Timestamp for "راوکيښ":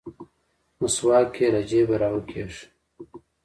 2.01-2.55